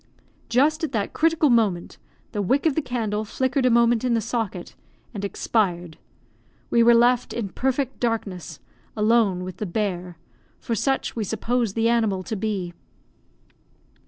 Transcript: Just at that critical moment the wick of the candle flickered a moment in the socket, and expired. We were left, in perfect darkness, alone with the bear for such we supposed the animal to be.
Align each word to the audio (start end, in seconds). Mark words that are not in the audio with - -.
Just 0.49 0.83
at 0.83 0.93
that 0.93 1.13
critical 1.13 1.51
moment 1.51 1.99
the 2.31 2.41
wick 2.41 2.65
of 2.65 2.73
the 2.73 2.81
candle 2.81 3.23
flickered 3.23 3.67
a 3.67 3.69
moment 3.69 4.03
in 4.03 4.15
the 4.15 4.19
socket, 4.19 4.73
and 5.13 5.23
expired. 5.23 5.95
We 6.71 6.81
were 6.81 6.95
left, 6.95 7.33
in 7.33 7.49
perfect 7.49 7.99
darkness, 7.99 8.59
alone 8.97 9.43
with 9.43 9.57
the 9.57 9.67
bear 9.67 10.17
for 10.59 10.73
such 10.73 11.15
we 11.15 11.23
supposed 11.23 11.75
the 11.75 11.87
animal 11.87 12.23
to 12.23 12.35
be. 12.35 12.73